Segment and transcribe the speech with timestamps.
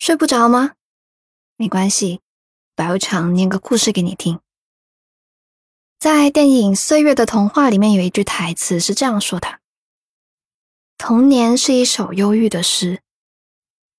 [0.00, 0.76] 睡不着吗？
[1.56, 2.22] 没关系，
[2.74, 4.40] 白无常念个故事给你听。
[5.98, 9.60] 在电影《岁月的童话》里面有一句台词是这样说的
[10.96, 13.02] ：“童年是一首忧郁的诗，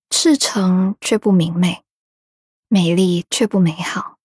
[0.10, 1.84] 赤诚却不明媚，
[2.68, 4.18] 美丽却不美好，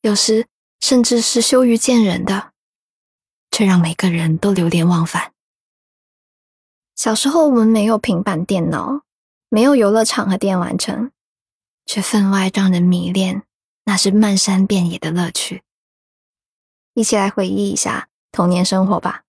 [0.00, 0.46] 有时
[0.80, 2.54] 甚至是羞于见人的，
[3.50, 5.34] 却让每个人都流连忘返。”
[6.96, 9.02] 小时候我们没有平板电脑。
[9.48, 11.10] 没有游乐场和电玩城，
[11.86, 13.42] 却分外让人迷恋。
[13.84, 15.62] 那是漫山遍野的乐趣。
[16.92, 19.24] 一起来回忆一下童年生活吧。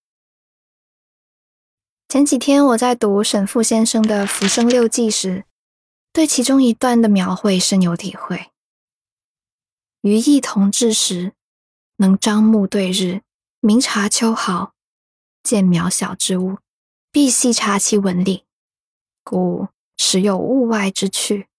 [2.10, 5.46] 前几天我在读沈复先生的《浮生六记》时，
[6.12, 8.52] 对其中一段的描绘深有体会。
[10.02, 11.32] 余忆童稚时，
[11.98, 13.22] 能张目对日，
[13.62, 14.74] 明察秋毫，
[15.41, 16.58] 见渺小之物，
[17.12, 18.46] 必细察其纹理，
[19.24, 19.70] 故。
[20.02, 21.49] 时有物外之趣，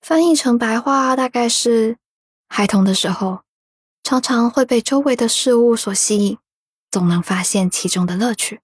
[0.00, 1.98] 翻译成白话大概是：
[2.48, 3.42] 孩童的时候，
[4.02, 6.38] 常常会被周围的事物所吸引，
[6.90, 8.62] 总能发现其中的乐趣。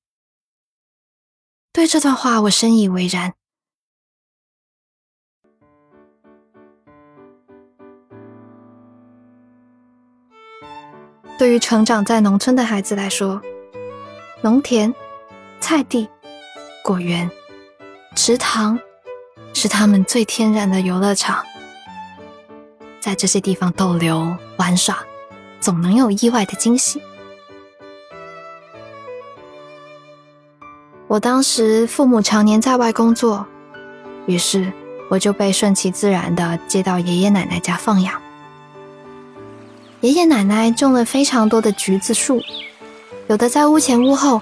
[1.70, 3.34] 对这段话，我深以为然。
[11.38, 13.42] 对于成长在农村的孩子来说，
[14.42, 14.92] 农田、
[15.60, 16.08] 菜地。
[16.84, 17.30] 果园、
[18.14, 18.78] 池塘
[19.54, 21.42] 是他们最天然的游乐场，
[23.00, 24.98] 在这些地方逗留玩耍，
[25.60, 27.00] 总能有意外的惊喜。
[31.06, 33.46] 我当时父母常年在外工作，
[34.26, 34.70] 于是
[35.08, 38.20] 我就被顺其自然的接到爷爷奶奶家放养。
[40.02, 42.42] 爷爷奶奶种了非常多的橘子树，
[43.28, 44.38] 有的在屋前屋后。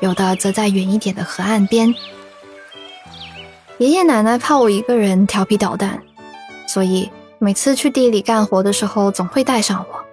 [0.00, 1.94] 有的则在远一点的河岸边。
[3.78, 6.02] 爷爷奶奶怕我一个人调皮捣蛋，
[6.66, 10.04] 所以每次去地里干活的时候，总会带上我。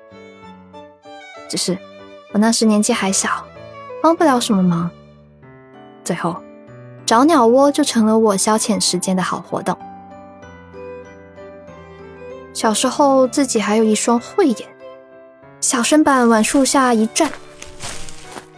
[1.48, 1.78] 只是
[2.32, 3.46] 我那时年纪还小，
[4.02, 4.90] 帮不了什么忙。
[6.04, 6.36] 最后，
[7.06, 9.78] 找鸟窝就成了我消遣时间的好活动。
[12.54, 14.70] 小时候自己还有一双慧眼，
[15.60, 17.32] 小身板往树下一站。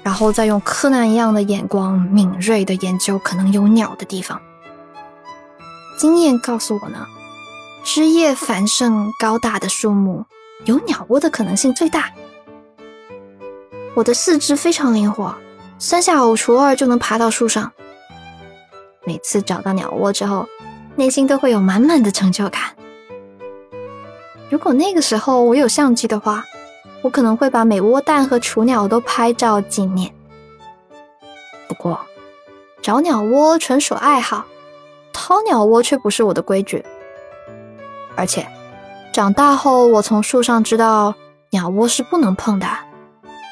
[0.08, 4.42] 然后再用柯南一样的眼光敏锐的研究可能有鸟的地方。
[5.98, 7.06] 经验告诉我呢，
[7.84, 10.24] 枝叶繁盛、高大的树木
[10.64, 12.10] 有鸟窝的可能性最大。
[13.96, 15.36] 我的四肢非常灵活，
[15.78, 17.70] 三下五除二就能爬到树上。
[19.06, 20.48] 每次找到鸟窝之后，
[20.96, 22.62] 内心都会有满满的成就感。
[24.50, 26.46] 如果那个时候我有相机的话。
[27.02, 30.14] 我可能会把每窝蛋和雏鸟都拍照纪念。
[31.68, 32.00] 不过，
[32.82, 34.46] 找鸟窝纯属爱好，
[35.14, 36.84] 掏鸟窝却不是我的规矩。
[38.16, 38.48] 而且，
[39.14, 41.14] 长大后我从树上知道
[41.52, 42.68] 鸟窝是不能碰的，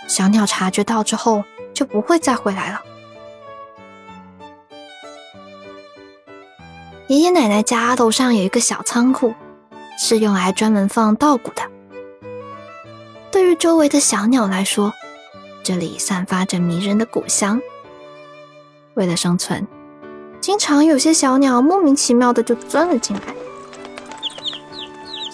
[0.07, 2.81] 小鸟察觉到之后就不会再回来了。
[7.07, 9.33] 爷爷奶奶家楼上有一个小仓库，
[9.99, 11.61] 是用来专门放稻谷的。
[13.65, 14.93] 周围的小鸟来说，
[15.63, 17.59] 这里散发着迷人的谷香。
[18.93, 19.67] 为了生存，
[20.39, 23.33] 经常有些小鸟莫名其妙的就钻了进来。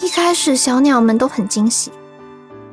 [0.00, 1.92] 一开始，小鸟们都很惊喜，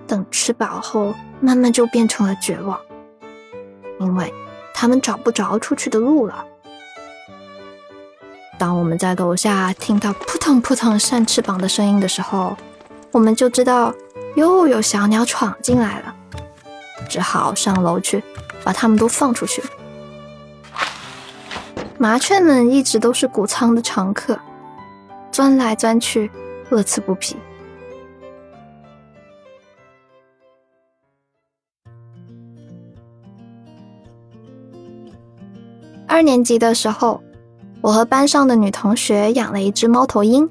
[0.08, 2.80] 等吃饱后，慢慢就变成了绝望，
[4.00, 4.34] 因为
[4.74, 6.46] 它们找不着出去的路了。
[8.58, 12.56] 当我们在楼下听到扑腾扑腾扇翅膀的声音的时候，
[13.12, 13.94] 我们就知道。
[14.36, 16.16] 又有小鸟闯进来了，
[17.10, 18.24] 只好上楼去
[18.64, 19.62] 把它们都放出去。
[21.98, 24.40] 麻雀们一直都是谷仓的常客，
[25.32, 26.32] 钻来钻去，
[26.70, 27.36] 乐此不疲。
[36.08, 37.22] 二年级的时候，
[37.82, 40.50] 我和班上的女同学养了一只猫头鹰。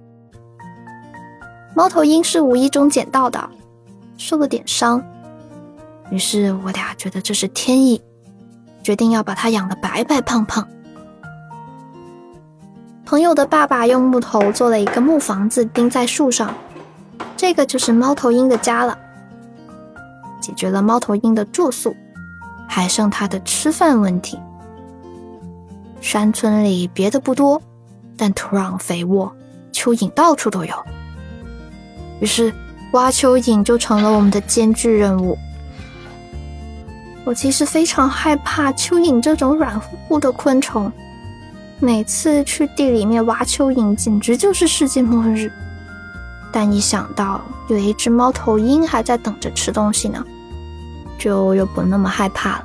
[1.75, 3.51] 猫头鹰是无意中捡到的。
[4.19, 5.03] 受了点伤，
[6.11, 8.03] 于是我俩觉得这是天意，
[8.83, 10.67] 决定要把它养得白白胖胖。
[13.07, 16.53] 朋友的爸爸用木头做了一个木房子，钉在树上，
[17.37, 18.99] 这个就是猫头鹰的家了。
[20.41, 21.97] 解决了猫头鹰的住宿，
[22.69, 24.39] 还剩它的吃饭问题。
[26.01, 27.63] 山村里别的不多，
[28.17, 29.33] 但土壤肥沃，
[29.73, 30.75] 蚯蚓到处都有，
[32.21, 32.53] 于是。
[32.93, 35.39] 挖蚯蚓就成了我们的艰巨任务。
[37.25, 40.91] 我其实非常害怕蚯蚓这种软乎乎的昆虫，
[41.79, 45.53] 每次去地里面挖蚯蚓，简直就是世界末日。
[46.51, 50.25] 但一想到有一只猫头鹰还在等着吃东西呢，
[51.19, 52.65] 就又不那么害怕了。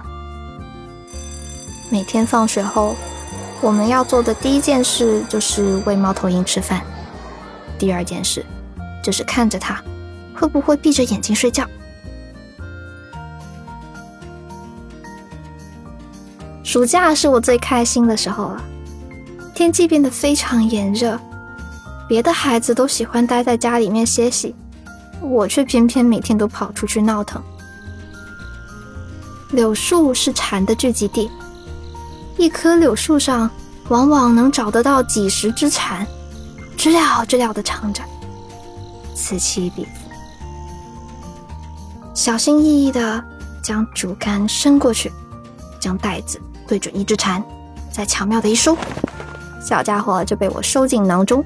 [1.91, 2.95] 每天放学后，
[3.59, 6.81] 我们要做的第一件事就是喂猫头鹰吃饭，
[7.77, 8.45] 第二件事
[9.03, 9.83] 就是看着它
[10.35, 11.67] 会不会闭着眼睛睡觉。
[16.63, 18.63] 暑假是我最开心的时候了，
[19.53, 21.19] 天气变得非常炎热。
[22.07, 24.55] 别的孩子都喜欢待在家里面歇息，
[25.21, 27.41] 我却偏偏每天都跑出去闹腾。
[29.51, 31.29] 柳树是蝉的聚集地，
[32.37, 33.49] 一棵柳树上
[33.89, 36.05] 往往能找得到几十只蝉，
[36.75, 38.01] 知了知了的唱着，
[39.15, 40.02] 此起彼伏。
[42.13, 43.23] 小心翼翼的
[43.61, 45.11] 将竹竿伸过去，
[45.79, 47.43] 将袋子对准一只蝉，
[47.91, 48.77] 再巧妙的一收，
[49.59, 51.43] 小家伙就被我收进囊中。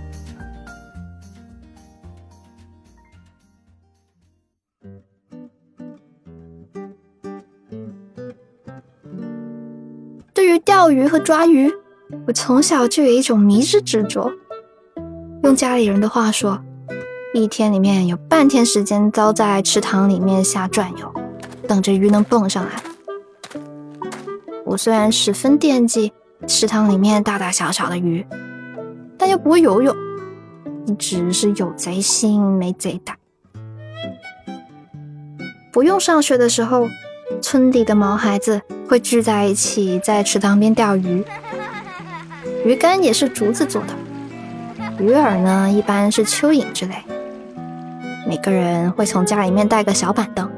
[10.34, 11.72] 对于钓鱼和抓鱼，
[12.28, 14.32] 我从小就有一种迷之执着。
[15.44, 16.62] 用家里人的话说，
[17.34, 21.14] 一天里面有半天时间糟在池塘里面瞎转悠，
[21.68, 22.72] 等着鱼能蹦上来。
[24.66, 26.12] 我虽然十分惦记
[26.48, 28.26] 池塘里面大大小小的鱼，
[29.18, 29.96] 但又不会游泳，
[30.86, 33.16] 一直是有贼心没贼胆。
[35.72, 36.88] 不用上学的时候。
[37.42, 41.26] 村里的毛孩子会聚在一起，在池塘边钓鱼。
[42.64, 43.94] 鱼竿也是竹子做的，
[44.98, 46.96] 鱼饵呢一般是蚯蚓之类。
[48.28, 50.50] 每个人会从家里面带个小板凳，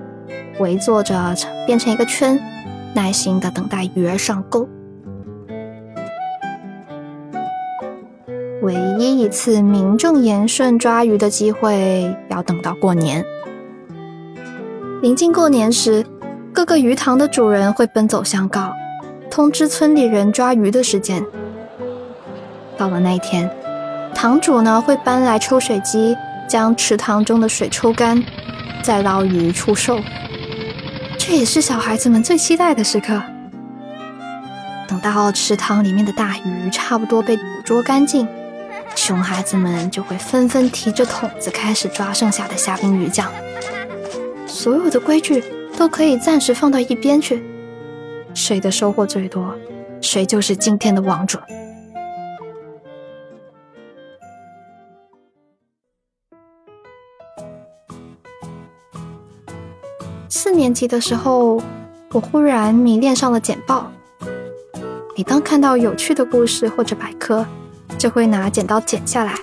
[0.60, 1.36] 围坐着
[1.68, 2.40] 变成一个圈，
[2.96, 4.68] 耐心的等待鱼儿上钩。
[8.64, 13.24] 唯一一次名正言顺抓鱼的机会，要等到过年。
[15.02, 16.06] 临近过年时。
[16.52, 18.74] 各个鱼塘的主人会奔走相告，
[19.30, 21.24] 通知村里人抓鱼的时间。
[22.76, 23.50] 到了那一天，
[24.14, 26.18] 塘主呢会搬来抽水机，
[26.50, 28.22] 将池塘中的水抽干，
[28.84, 30.02] 再捞鱼出售。
[31.18, 33.22] 这也是小孩子们最期待的时刻。
[34.88, 38.28] 等到池塘里面的大鱼差不多被捕捉干净，
[38.96, 43.32] 熊孩子们就会纷纷提着桶子开始抓剩下的虾兵鱼将。
[44.46, 45.42] 所有的规矩。
[45.78, 47.42] 都可以暂时放到一边去，
[48.34, 49.56] 谁的收获最多，
[50.02, 51.42] 谁就是今天的王者。
[60.32, 61.60] 四年级的时候，
[62.12, 63.92] 我忽然迷恋上了简报。
[65.18, 67.44] 每当看到有趣的故事或者百科，
[67.98, 69.34] 就会拿剪刀剪下来，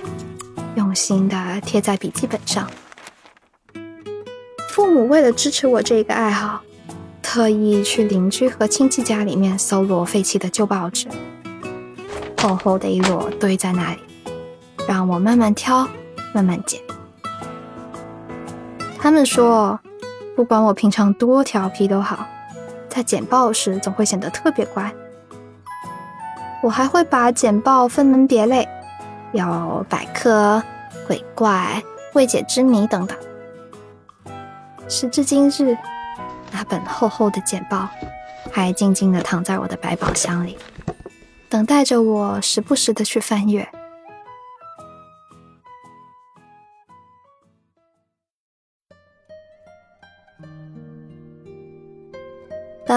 [0.77, 2.71] 用心的贴在笔记本上。
[4.69, 6.61] 父母为了支持我这个爱好，
[7.21, 11.09] 特意去邻居和亲戚家里面搜罗废弃的旧报纸，
[12.39, 13.99] 厚厚的一摞堆在那里，
[14.87, 15.89] 让我慢慢挑，
[16.33, 16.81] 慢慢剪。
[18.99, 19.79] 他们说，
[20.37, 22.27] 不管我平常多调皮都好，
[22.91, 24.93] 在剪报时总会显得特别乖。
[26.63, 28.69] 我还会把剪报分门别类，
[29.33, 30.63] 有百科、
[31.07, 31.83] 鬼怪、
[32.13, 33.17] 未解之谜等等。
[34.89, 35.77] 时至今日，
[36.53, 37.89] 那本厚厚的简报
[38.53, 40.59] 还静静的躺在我的百宝箱里，
[41.49, 43.67] 等待着我时不时的去翻阅。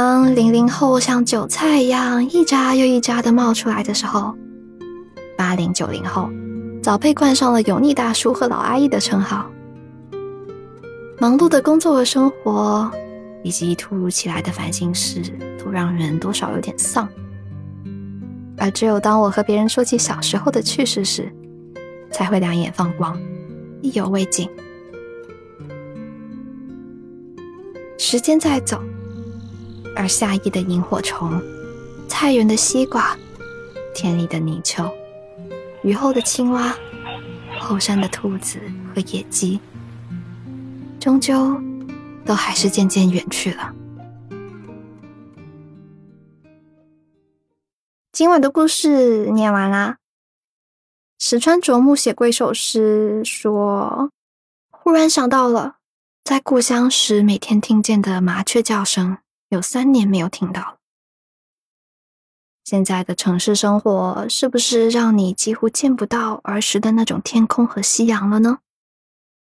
[0.01, 4.33] 当零零后像韭菜一样一扎又一扎的冒出来的时候，
[5.37, 6.29] 八零九零后
[6.81, 9.51] 早被冠上了油腻大叔和老阿姨的称号。
[11.19, 12.89] 忙碌的工作和生活，
[13.43, 15.21] 以及突如其来的烦心事，
[15.61, 17.05] 都让人多少有点丧。
[18.57, 21.29] 而只有当我和别人说起小时候的趣事时，
[22.09, 23.19] 才会两眼放光，
[23.81, 24.49] 意犹未尽。
[27.97, 28.81] 时间在走，
[29.99, 31.43] 而夏夜的萤火虫、
[32.07, 33.17] 菜园的西瓜、
[33.93, 34.89] 田里的泥鳅、
[35.83, 36.73] 雨后的青蛙、
[37.59, 38.61] 后山的兔子
[38.95, 39.59] 和野鸡。
[41.01, 41.61] 终究，
[42.23, 43.75] 都还是渐渐远去了。
[48.13, 49.97] 今晚的故事念完啦。
[51.19, 54.09] 石川啄木写过一首诗，说
[54.71, 55.75] ：“忽然想到了，
[56.23, 59.17] 在故乡时每天听见的麻雀叫声，
[59.49, 60.77] 有三年没有听到了。”
[62.65, 68.59] 现在的城市生活是不是让你几乎见不到儿时的那种天空和夕阳了呢？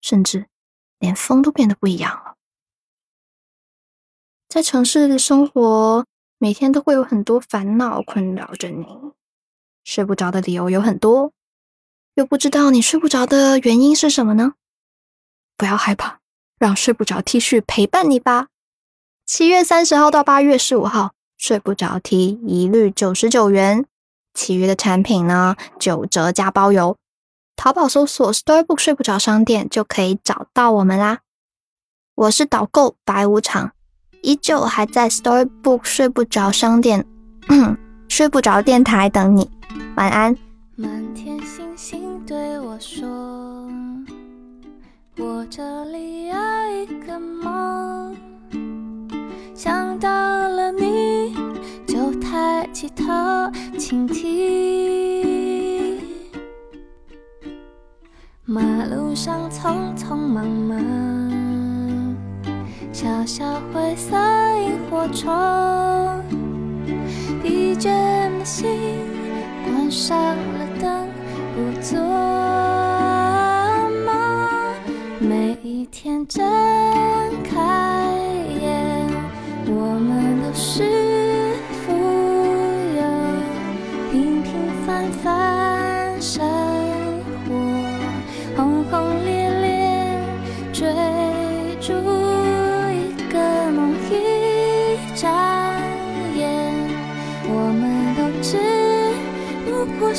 [0.00, 0.46] 甚至
[0.98, 2.36] 连风都变得不一样了。
[4.48, 6.06] 在城市的生活，
[6.38, 8.86] 每天都会有很多烦恼困扰着你，
[9.84, 11.32] 睡不着的理由有很多，
[12.14, 14.54] 又不知道你睡不着的原因是什么呢？
[15.58, 16.20] 不要害怕，
[16.58, 18.48] 让睡不着 T 恤陪伴你吧。
[19.28, 23.84] 七月三十号到八月十五号，睡不着 T 一律九十九元，
[24.32, 26.96] 其余的产品呢九折加包邮。
[27.54, 31.18] 淘宝搜索 Storybook 睡不着商店就可以找到我们啦。
[32.14, 33.72] 我是导购白无常。
[34.22, 37.06] 依旧还在 Storybook 睡不着商店，
[38.08, 39.50] 睡不着电台等你，
[39.96, 40.34] 晚安。
[40.74, 43.06] 满天星星对我说，
[45.18, 46.34] 我这里有
[46.72, 48.16] 一个梦，
[49.58, 51.34] 想到了你
[51.84, 53.04] 就抬起头
[53.76, 55.98] 倾听，
[58.44, 60.78] 马路上匆匆忙忙。
[62.92, 64.16] 小小灰色
[64.60, 66.22] 萤火虫，
[67.42, 69.00] 疲倦的心
[69.64, 71.08] 关上了灯，
[71.56, 71.98] 不做
[74.06, 74.14] 梦。
[75.18, 76.46] 每一天真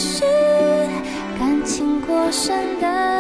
[0.01, 0.24] 是
[1.38, 3.19] 感情过剩的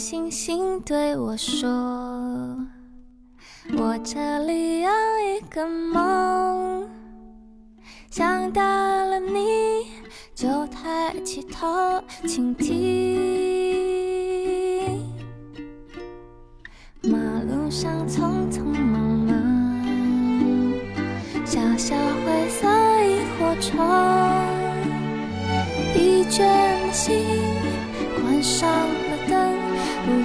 [0.00, 1.68] 星星对我说
[3.76, 6.88] ：“我这里有一个梦，
[8.10, 9.92] 想到了你
[10.34, 12.99] 就抬起头倾听。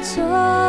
[0.05, 0.64] 错。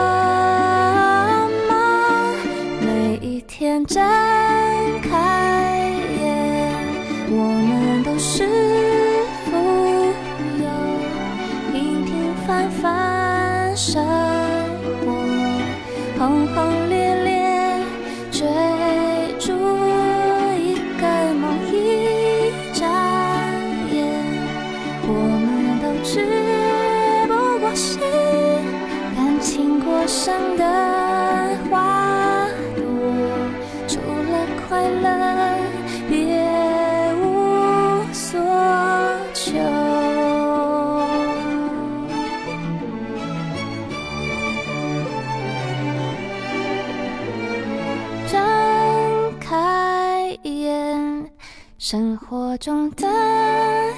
[51.89, 53.07] 生活中的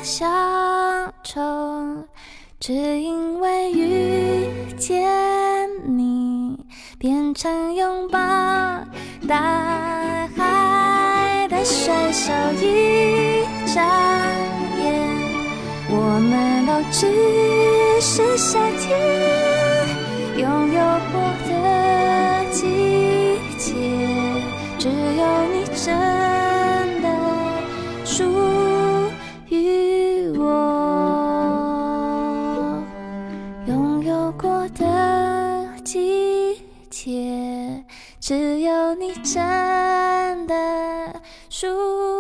[0.03, 0.27] 小
[1.25, 1.41] 丑，
[2.61, 5.09] 只因为遇见
[5.87, 6.67] 你。
[6.99, 8.19] 变成拥抱
[9.27, 12.31] 大海的水手，
[12.61, 13.83] 一眨
[14.77, 15.09] 眼，
[15.89, 17.07] 我们都只
[18.03, 19.01] 是夏天
[20.37, 20.79] 拥有
[21.11, 23.73] 过的季节，
[24.79, 25.97] 只有你真
[40.49, 42.18] 的书。